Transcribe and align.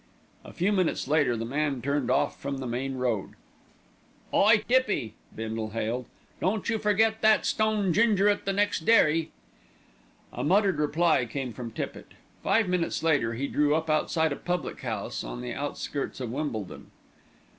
A 0.43 0.51
few 0.51 0.71
minutes 0.71 1.07
later 1.07 1.37
the 1.37 1.45
man 1.45 1.79
turned 1.79 2.09
off 2.09 2.41
from 2.41 2.57
the 2.57 2.65
main 2.65 2.95
road. 2.95 3.33
"Hi! 4.33 4.57
Tippy," 4.57 5.13
Bindle 5.35 5.69
hailed, 5.69 6.07
"don't 6.39 6.67
you 6.69 6.79
forget 6.79 7.21
that 7.21 7.45
stone 7.45 7.93
ginger 7.93 8.27
at 8.27 8.45
the 8.45 8.51
next 8.51 8.79
dairy." 8.79 9.29
A 10.33 10.43
muttered 10.43 10.79
reply 10.79 11.27
came 11.27 11.53
from 11.53 11.69
Tippitt. 11.69 12.13
Five 12.41 12.67
minutes 12.67 13.03
later 13.03 13.35
he 13.35 13.47
drew 13.47 13.75
up 13.75 13.91
outside 13.91 14.31
a 14.31 14.35
public 14.37 14.79
house 14.81 15.23
on 15.23 15.41
the 15.41 15.53
outskirts 15.53 16.19
of 16.19 16.31
Wimbledon. 16.31 16.89